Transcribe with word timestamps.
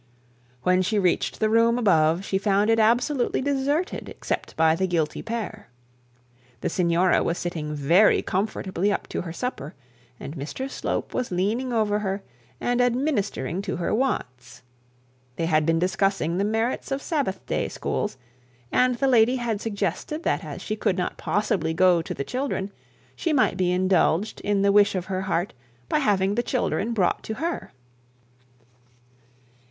When 0.63 0.81
she 0.81 0.97
reached 0.97 1.39
the 1.39 1.47
room 1.47 1.77
above, 1.77 2.25
she 2.25 2.39
found 2.39 2.71
it 2.71 2.79
absolutely 2.79 3.39
deserted, 3.39 4.09
except 4.09 4.55
for 4.57 4.75
the 4.75 4.87
guilty 4.87 5.21
pair. 5.21 5.69
The 6.61 6.69
signora 6.69 7.21
was 7.21 7.37
sitting 7.37 7.75
very 7.75 8.23
comfortably 8.23 8.91
up 8.91 9.13
for 9.13 9.21
her 9.21 9.31
supper, 9.31 9.75
and 10.19 10.35
Mr 10.35 10.67
Slope 10.67 11.13
was 11.13 11.29
leaning 11.29 11.71
over 11.71 11.99
her 11.99 12.23
and 12.59 12.81
administering 12.81 13.61
to 13.61 13.75
her 13.75 13.93
wants. 13.93 14.63
They 15.35 15.45
had 15.45 15.67
been 15.67 15.77
discussing 15.77 16.39
the 16.39 16.45
merits 16.45 16.89
of 16.89 16.99
Sabbath 16.99 17.45
day 17.45 17.67
schools, 17.67 18.17
and 18.71 18.95
the 18.95 19.07
lady 19.07 19.39
suggested 19.59 20.23
that 20.23 20.43
as 20.43 20.63
she 20.63 20.75
could 20.75 20.97
not 20.97 21.17
possibly 21.17 21.75
go 21.75 22.01
to 22.01 22.15
the 22.15 22.23
children, 22.23 22.71
she 23.15 23.33
might 23.33 23.55
be 23.55 23.71
indulged 23.71 24.41
in 24.41 24.63
the 24.63 24.71
wish 24.71 24.95
of 24.95 25.05
her 25.05 25.21
heart 25.21 25.53
by 25.87 25.99
having 25.99 26.33
the 26.33 26.41
children 26.41 26.91
brought 26.91 27.21
to 27.25 27.35
her. 27.35 27.71